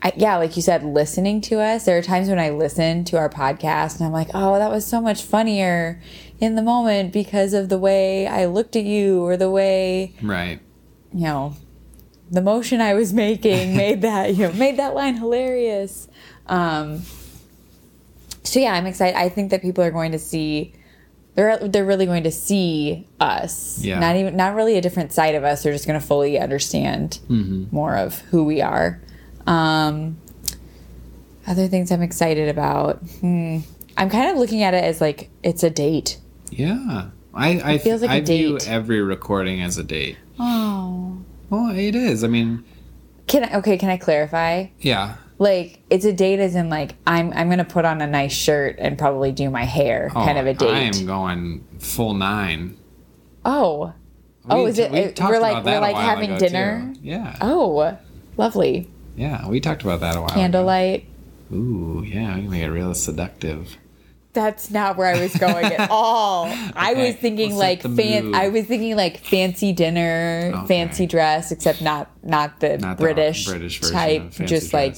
[0.02, 1.86] I, yeah, like you said, listening to us.
[1.86, 4.86] There are times when I listen to our podcast and I'm like, oh, that was
[4.86, 6.02] so much funnier
[6.40, 10.60] in the moment because of the way I looked at you or the way Right.
[11.14, 11.56] you know,
[12.30, 16.08] the motion I was making made that, you know, made that line hilarious.
[16.48, 17.02] Um,
[18.44, 19.18] so yeah, I'm excited.
[19.18, 20.74] I think that people are going to see
[21.36, 23.80] they're they're really going to see us.
[23.84, 24.00] Yeah.
[24.00, 25.64] Not even not really a different side of us.
[25.64, 27.20] They're just going to fully understand
[27.72, 29.00] more of who we are.
[29.46, 30.18] Um,
[31.46, 32.98] other things I'm excited about.
[33.20, 33.60] Hmm.
[33.98, 36.18] I'm kind of looking at it as like it's a date.
[36.52, 37.10] Yeah.
[37.34, 40.18] I I, feels like a I view every recording as a date.
[40.40, 41.20] Oh.
[41.50, 42.24] Well, it is.
[42.24, 42.64] I mean,
[43.28, 44.68] Can I, okay, can I clarify?
[44.80, 45.16] yeah.
[45.38, 48.76] like it's a date as in like i'm i'm gonna put on a nice shirt
[48.80, 50.74] and probably do my hair oh, kind of a date.
[50.74, 52.76] I am going full nine.
[53.46, 53.94] oh
[54.50, 57.00] oh is it We it we're like we're like having dinner too.
[57.04, 57.38] Yeah.
[57.42, 57.98] oh
[58.36, 61.02] lovely Yeah, we talked about that a while candlelight
[61.52, 61.58] ago.
[61.58, 63.78] Ooh, yeah, we can make it real seductive.
[64.38, 66.46] That's not where i was going at all
[66.76, 70.68] i was thinking we'll like fan i was thinking like fancy dinner Okay.
[70.68, 74.96] fancy dress except not not the Not the british British type just like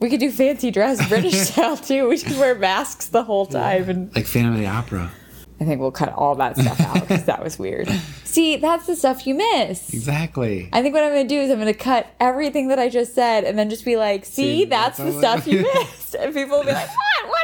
[0.00, 3.88] we could do fancy dress british style too we just wear masks the whole time
[3.88, 5.12] and like Phantom of the Opera.
[5.60, 7.88] I think we'll cut all that stuff out because that was weird.
[8.24, 9.94] See, that's the stuff you miss.
[9.94, 10.68] Exactly.
[10.72, 12.88] I think what I'm going to do is I'm going to cut everything that I
[12.88, 16.16] just said and then just be like, see, See, that's, that's the stuff you missed.
[16.16, 17.28] And people will be like, what?
[17.28, 17.43] What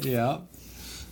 [0.00, 0.38] Yeah.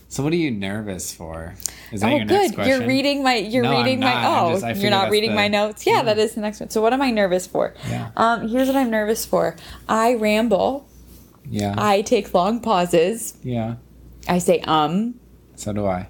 [0.08, 1.54] So what are you nervous for?
[1.90, 2.66] Is that Oh, your next good.
[2.68, 3.34] You're reading my.
[3.36, 4.24] You're No, reading my.
[4.26, 5.86] Oh, just- you're not reading the- my notes.
[5.86, 6.70] Yeah, that is the next one.
[6.70, 7.74] So what am I nervous for?
[7.88, 8.10] Yeah.
[8.16, 9.56] Um, here's what I'm nervous for.
[9.88, 10.86] I ramble.
[11.50, 11.74] Yeah.
[11.76, 13.34] I take long pauses.
[13.42, 13.76] yeah.
[14.28, 15.14] I say um.
[15.56, 16.08] So do I.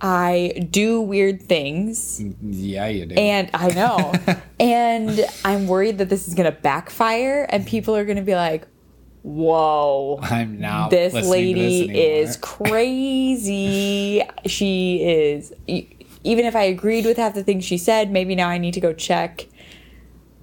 [0.00, 2.22] I do weird things.
[2.42, 3.14] Yeah, you do.
[3.14, 4.12] And I know.
[4.60, 8.34] and I'm worried that this is going to backfire and people are going to be
[8.34, 8.66] like,
[9.24, 10.20] whoa.
[10.22, 14.22] I'm now This listening to this lady is crazy.
[14.46, 15.52] she is.
[15.66, 18.80] Even if I agreed with half the things she said, maybe now I need to
[18.80, 19.46] go check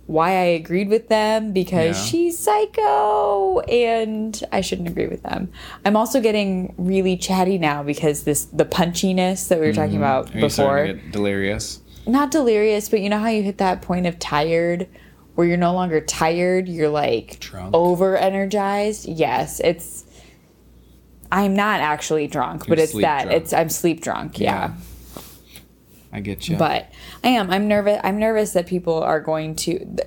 [0.08, 2.06] why I agreed with them because Yeah.
[2.06, 5.50] she's psycho and I shouldn't agree with them.
[5.86, 10.26] I'm also getting really chatty now because this the punchiness that we were talking about
[10.28, 10.38] Mm-hmm.
[10.39, 11.80] Are before starting to get delirious?
[12.08, 14.88] not delirious, but you know how you hit that point of tired
[15.36, 17.72] where you're no longer tired, you're like Drunk.
[17.74, 19.08] over energized.
[19.08, 20.06] Yes, it's
[21.32, 23.41] I'm not actually drunk, but You're it's that drunk.
[23.41, 24.74] it's I'm sleep drunk, yeah.
[26.13, 26.58] I get you.
[26.58, 26.91] But
[27.24, 29.98] I am I'm nervous I'm nervous that people are going to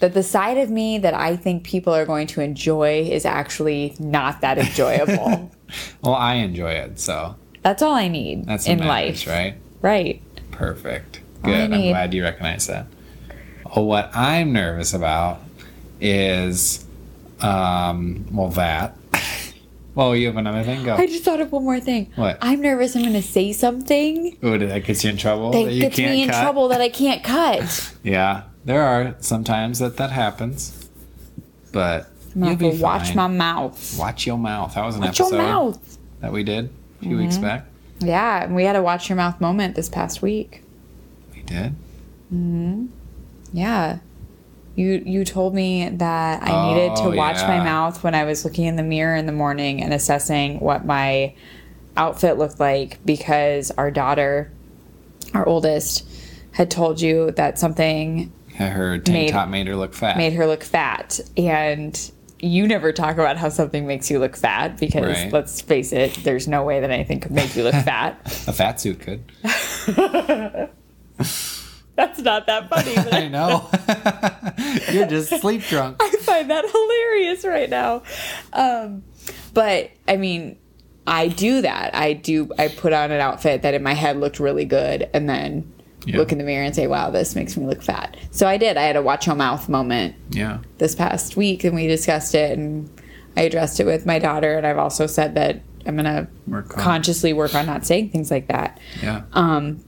[0.00, 3.94] that the side of me that I think people are going to enjoy is actually
[4.00, 5.52] not that enjoyable.
[6.02, 9.32] well, I enjoy it, so That's all I need that's in matters, life.
[9.32, 9.54] right?
[9.82, 10.22] Right.
[10.50, 11.20] Perfect.
[11.44, 11.72] Good.
[11.72, 12.86] I'm glad you recognize that.
[13.74, 15.40] Oh, what I'm nervous about
[16.00, 16.84] is,
[17.40, 18.96] um, well, that.
[19.94, 20.84] well, you have another thing.
[20.84, 20.96] Go.
[20.96, 22.10] I just thought of one more thing.
[22.16, 22.38] What?
[22.42, 25.52] I'm nervous I'm going to say something Oh, did that get you in trouble?
[25.52, 26.40] that you gets me in cut?
[26.42, 27.94] trouble that I can't cut.
[28.02, 30.88] Yeah, there are sometimes that that happens,
[31.70, 33.98] but I'm you'll be to watch my mouth.
[33.98, 34.74] Watch your mouth.
[34.74, 35.98] That was an Watch episode your mouth.
[36.20, 37.66] that we did a few weeks back.
[37.98, 40.62] Yeah, and we had a watch your mouth moment this past week.
[41.34, 41.74] We did.
[43.52, 43.98] Yeah.
[44.76, 48.44] You you told me that I needed to Oh, watch my mouth when I was
[48.44, 51.34] looking in the mirror in the morning and assessing what my
[51.96, 54.50] outfit looked like because our daughter,
[55.34, 56.06] our oldest,
[56.52, 60.16] had told you that something Her tank Made- top made her look fat.
[60.16, 62.10] made her look fat and
[62.42, 65.32] you never talk about how something makes you look fat because Right.
[65.32, 68.80] let's face it there's no way that anything could make you look fat a fat
[68.80, 69.22] suit could.
[72.00, 73.68] that's not that funny I know.
[74.92, 75.96] You're just sleep drunk.
[76.00, 78.02] I find that hilarious right now.
[78.52, 79.02] Um,
[79.52, 80.56] but I mean,
[81.06, 81.94] I do that.
[81.94, 82.50] I do.
[82.58, 85.70] I put on an outfit that in my head looked really good, and then
[86.06, 86.16] Yeah.
[86.16, 88.76] look in the mirror and say, "Wow, this makes me look fat." So I did.
[88.78, 90.58] I had a watch your mouth moment Yeah.
[90.78, 92.88] this past week, and we discussed it, and
[93.36, 97.32] I addressed it with my daughter, and I've also said that I'm gonna Work consciously
[97.32, 98.78] work on not saying things like that.
[99.02, 99.22] Yeah.
[99.32, 99.82] Um,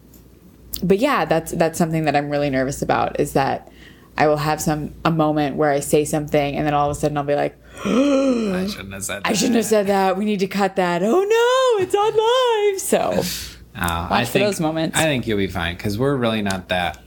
[0.82, 3.20] but yeah, that's that's something that I'm really nervous about.
[3.20, 3.70] Is that
[4.16, 6.98] I will have some a moment where I say something, and then all of a
[7.00, 9.28] sudden I'll be like, I shouldn't have said that.
[9.28, 10.16] I shouldn't have said that.
[10.16, 11.02] We need to cut that.
[11.02, 12.80] Oh no, it's on live.
[12.80, 14.98] So Uh, Watch for those moments.
[14.98, 16.98] I think you'll be fine because we're really not that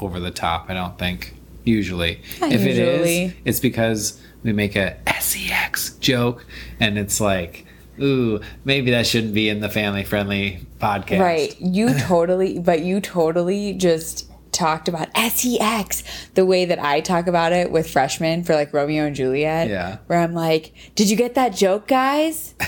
[0.00, 0.66] over the top.
[0.68, 2.20] I don't think usually.
[2.40, 3.24] Not if it usually.
[3.24, 6.44] is, it's because we make a sex joke,
[6.78, 7.64] and it's like,
[8.00, 11.20] ooh, maybe that shouldn't be in the family friendly podcast.
[11.20, 17.26] right, you totally, but you totally just talked about sex the way that I talk
[17.26, 19.68] about it with freshmen for like Romeo and Juliet.
[19.68, 19.98] Yeah.
[20.06, 22.54] where I'm like, did you get that joke, guys?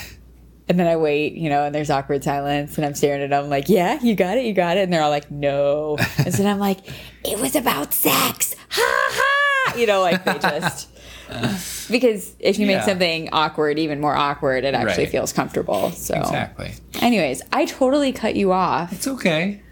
[0.69, 3.49] And then I wait, you know, and there's awkward silence, and I'm staring at them
[3.49, 6.43] like, "Yeah, you got it, you got it," and they're all like, "No," and so
[6.43, 6.81] then I'm like,
[7.25, 10.89] "It was about sex, ha ha," you know, like they just
[11.89, 12.85] because if you make Yeah.
[12.85, 15.13] something awkward even more awkward, it actually Right.
[15.13, 15.93] feels comfortable.
[15.93, 16.73] So, Exactly.
[17.07, 18.93] Anyways, I totally cut you off.
[18.93, 19.63] It's okay.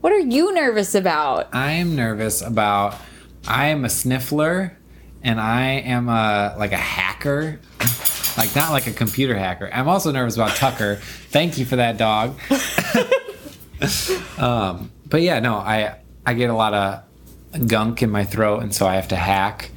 [0.00, 1.48] What are you nervous about?
[1.52, 2.96] I am nervous about.
[3.46, 4.78] I am a sniffler,
[5.22, 7.58] and I am a like a hacker,
[8.36, 9.68] like not like a computer hacker.
[9.72, 10.96] I'm also nervous about Tucker.
[10.96, 12.38] Thank you for that dog.
[14.38, 18.74] um, but yeah, no, I I get a lot of gunk in my throat, and
[18.74, 19.70] so I have to hack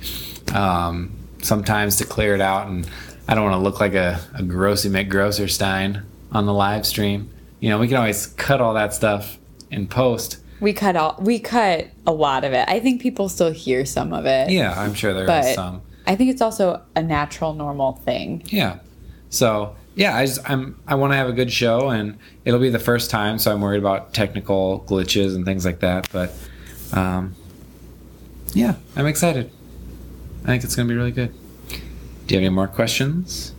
[0.54, 2.88] um, sometimes to clear it out, and
[3.28, 7.30] I don't want to look like a, a grossy McGrosserstein on the live stream.
[7.60, 9.38] You know, we can always cut all that stuff
[9.72, 10.38] and post.
[10.60, 12.68] We cut all we cut a lot of it.
[12.68, 14.50] I think people still hear some of it.
[14.50, 15.82] Yeah, I'm sure there but is some.
[16.06, 18.44] I think it's also a natural, normal thing.
[18.48, 18.80] Yeah.
[19.30, 22.70] So yeah, I just I'm I want to have a good show, and it'll be
[22.70, 26.08] the first time, so I'm worried about technical glitches and things like that.
[26.12, 26.34] But
[26.94, 27.36] um,
[28.54, 29.52] yeah, I'm excited.
[30.44, 31.34] I think it's gonna be really good.
[31.70, 33.54] Do you have any more questions?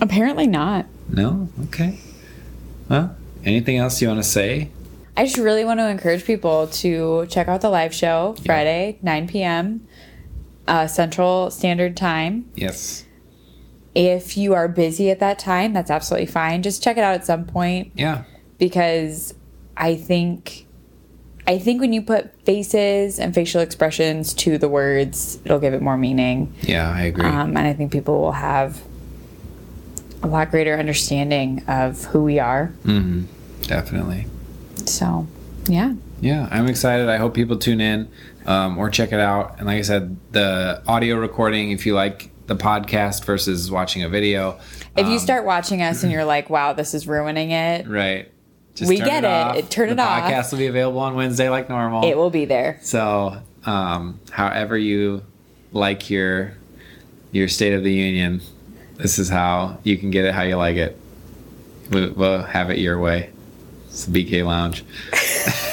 [0.00, 0.86] Apparently not.
[1.12, 1.48] No.
[1.64, 1.98] Okay.
[2.88, 4.70] Well, anything else you want to say?
[5.16, 9.28] I just really want to encourage people to check out the live show Friday, 9
[9.28, 9.86] p.m.
[10.66, 12.48] Uh, Central Standard Time.
[12.54, 13.04] Yes.
[13.94, 16.62] If you are busy at that time, that's absolutely fine.
[16.62, 18.22] Just check it out at some point Yeah.
[18.58, 19.34] because
[19.76, 20.66] I think
[21.46, 25.82] I think when you put faces and facial expressions to the words, it'll give it
[25.82, 26.54] more meaning.
[26.60, 27.24] Yeah, I agree.
[27.24, 28.80] Um, and I think people will have
[30.22, 32.66] a lot greater understanding of who we are.
[32.84, 33.22] hmm
[33.62, 34.26] Definitely.
[34.86, 35.26] So,
[35.66, 35.94] yeah.
[36.20, 37.08] Yeah, I'm excited.
[37.08, 38.08] I hope people tune in
[38.46, 39.56] um, or check it out.
[39.58, 44.08] And like I said, the audio recording, if you like the podcast versus watching a
[44.08, 44.58] video,
[44.96, 48.30] If you um, start watching us and you're like, wow, this is ruining it, right,
[48.74, 49.26] just We turn get it.
[49.26, 49.56] off.
[49.56, 50.24] It- turn the it off.
[50.24, 52.04] Podcast will be available on Wednesday like normal.
[52.04, 52.78] it will be there.
[52.82, 55.22] so, um, however you
[55.72, 56.54] like your
[57.30, 58.40] your State of the Union,
[59.00, 60.98] this is how you can get it how you like it.
[61.90, 63.30] We'll, we'll have it your way.
[63.86, 64.84] It's the BK Lounge.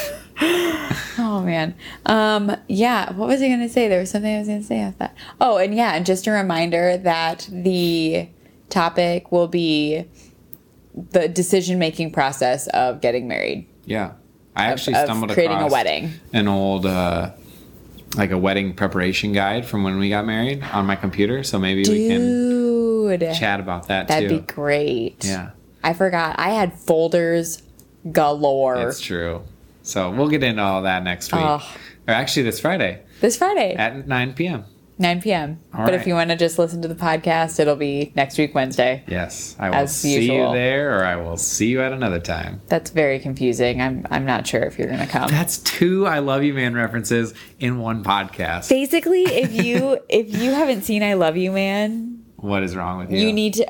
[1.20, 1.74] Oh man.
[2.06, 3.88] Um yeah, what was I going to say?
[3.88, 5.16] There was something I was going to say after that.
[5.40, 8.28] Oh, and yeah, and just a reminder that the
[8.70, 10.04] topic will be
[10.94, 13.66] the decision-making process of getting married.
[13.84, 14.12] Yeah,
[14.54, 16.12] I actually of stumbled creating a wedding.
[16.32, 17.32] an old uh,
[18.16, 21.42] like a wedding preparation guide from when we got married on my computer.
[21.42, 22.20] So maybe we can
[23.16, 23.34] Dude.
[23.34, 24.14] chat about that too.
[24.14, 24.40] That'd too.
[24.40, 25.24] be great.
[25.24, 25.50] Yeah,
[25.82, 26.36] I forgot.
[26.38, 27.62] I had folders
[28.12, 28.88] galore.
[28.88, 29.42] it's true.
[29.82, 31.62] So we'll get into all that next week, Ugh.
[32.06, 34.64] or actually this Friday this Friday, at 9 p.m.
[35.00, 35.60] 9 p.m.
[35.72, 38.52] All but if you want to just listen to the podcast, it'll be next week,
[38.54, 39.04] Wednesday.
[39.06, 40.48] Yes, I will see usual.
[40.48, 42.60] you there, or I will see you at another time.
[42.66, 43.80] That's very confusing.
[43.80, 45.30] I'm I'm not sure if you're gonna come.
[45.30, 48.68] That's two "I Love You, Man" references in one podcast.
[48.68, 53.10] Basically, if you if you haven't seen I Love You Man, What is wrong with
[53.12, 53.18] you?
[53.26, 53.66] you need to.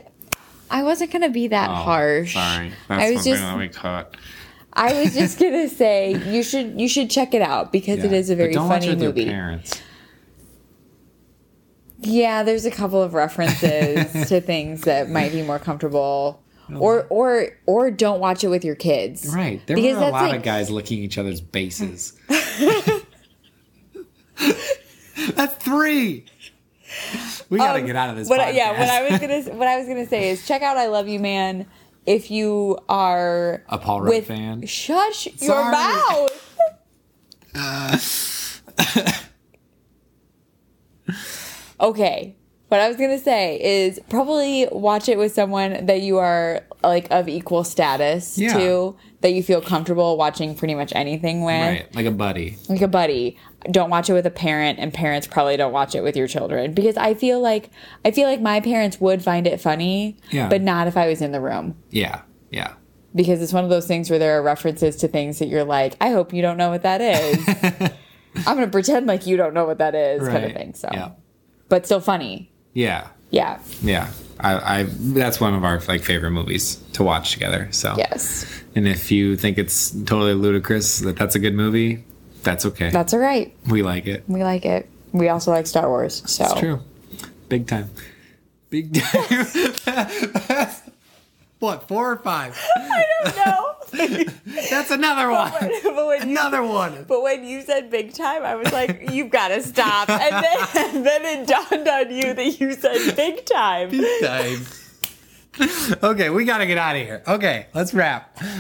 [0.71, 2.35] I wasn't gonna be that Oh, harsh.
[2.35, 4.15] Sorry, that's I was just that we cut.
[4.73, 8.19] I was just gonna say you should you should check it out because it Yeah.
[8.19, 9.23] is a very but don't watch funny it with movie.
[9.25, 9.81] Your parents.
[12.01, 16.43] Yeah, there's a couple of references to things that might be more comfortable.
[16.77, 19.35] Or or or don't watch it with your kids.
[19.35, 19.67] Right.
[19.67, 22.13] There Because were a lot like- of guys licking each other's bases.
[25.35, 26.27] That's three.
[27.51, 28.29] We gotta Um, get out of this.
[28.29, 28.55] What podcast.
[28.55, 31.09] yeah, what I was gonna what I was gonna say is check out I Love
[31.09, 31.67] You Man
[32.07, 34.65] if you are A Paul Rudd fan?
[34.67, 35.73] Shush your Sorry.
[35.73, 36.45] mouth.
[41.81, 42.37] okay.
[42.69, 47.09] What I was gonna say is probably watch it with someone that you are like
[47.11, 48.53] of equal status Yeah.
[48.59, 52.57] to, that you feel comfortable watching pretty much anything with, Right, like a buddy.
[52.69, 53.37] like a buddy.
[53.71, 56.75] Don't watch it with a parent, and parents probably don't watch it with your children
[56.75, 57.71] because I feel like
[58.05, 60.49] I feel like my parents would find it funny, Yeah.
[60.49, 62.75] but not if I was in the room Yeah, yeah.
[63.15, 65.97] because it's one of those things where there are references to things that you're like,
[66.03, 67.49] I hope you don't know what that is.
[68.47, 70.75] I'm gonna pretend like you don't know what that is, kind of thing.
[70.75, 71.11] So, Yeah,
[71.71, 72.53] but still funny.
[72.75, 73.59] Yeah, Yeah.
[73.83, 74.11] yeah.
[74.41, 77.69] I, I that's one of our like favorite movies to watch together.
[77.73, 78.47] So Yes.
[78.77, 82.05] And if you think it's totally ludicrous that that's a good movie,
[82.45, 82.91] that's okay.
[82.91, 83.53] That's all right.
[83.69, 84.23] we like it.
[84.29, 84.89] We like it.
[85.13, 86.23] We also like Star Wars.
[86.31, 86.81] So It's true.
[87.49, 87.91] Big time.
[88.71, 89.25] Big time.
[91.59, 92.57] what, four or five?
[93.37, 93.75] no.
[94.71, 95.51] That's another one.
[95.83, 97.05] but, when you, Another one.
[97.09, 100.11] but when you said big time, I was like, you've got to stop.
[100.11, 103.91] And then, and then it dawned on you that you said big time.
[103.91, 104.67] Big time.
[106.03, 107.23] okay, we gotta get out of here.
[107.27, 108.39] Okay, let's wrap.
[108.41, 108.51] Why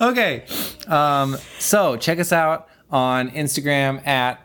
[0.01, 0.45] Okay,
[0.87, 4.39] um, so check us out on Instagram at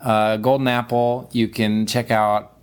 [0.00, 1.34] uh, GuldenApple.
[1.34, 2.55] You can check out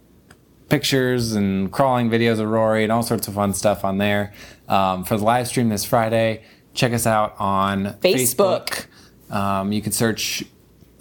[0.73, 4.33] pictures and crawling videos of Rory and all sorts of fun stuff on there.
[4.67, 6.41] Um, for the live stream this Friday,
[6.73, 8.87] check us out on Facebook.
[9.29, 9.35] Facebook.
[9.35, 10.43] Um, you can search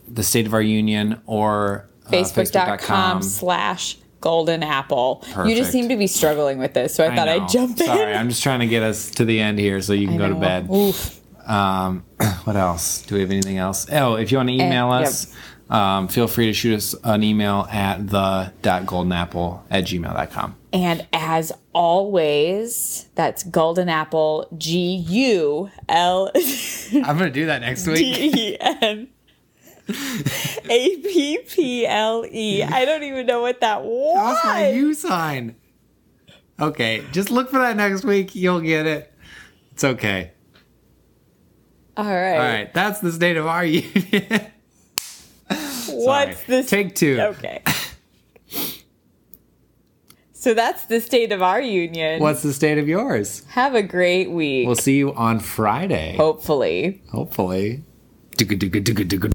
[0.07, 5.49] the State of Our Union or uh, Facebook.com slash GuldenApple.
[5.49, 7.43] You just seem to be struggling with this, so I, thought know.
[7.43, 7.87] I'd jump in.
[7.87, 10.29] Sorry, I'm just trying to get us to the end here so you can I
[10.29, 10.69] go to bed.
[10.71, 11.19] Oof.
[11.49, 12.05] Um,
[12.45, 13.01] what else?
[13.07, 13.91] Do we have anything else?
[13.91, 15.09] Oh, if you want to email yep.
[15.09, 15.35] us,
[15.73, 20.57] um, feel free to shoot us an email at the.guldenapple at gmail.com.
[20.75, 26.31] And as always, that's GuldenApple G U L
[26.95, 27.97] I'm going to do that next week.
[27.97, 29.09] D E N
[29.89, 32.63] A P P L E.
[32.63, 34.77] I don't even know what that That's my was.
[34.77, 35.57] U sign.
[36.61, 38.35] Okay, just look for that next week.
[38.35, 39.13] You'll get it.
[39.73, 40.33] It's okay.
[41.97, 42.33] All right.
[42.35, 44.52] All right, that's the state of our union.
[46.07, 46.69] What's this?
[46.69, 47.19] Take two.
[47.21, 47.63] Okay.
[50.33, 52.21] So that's the state of our union.
[52.21, 53.45] What's the state of yours?
[53.51, 54.67] Have a great week.
[54.67, 56.17] We'll see you on Friday.
[56.17, 57.01] Hopefully.
[57.13, 57.85] Hopefully.
[58.37, 59.33] Digga, digga, digga, digga.